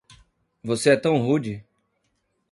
[0.63, 1.63] Você é tão rude!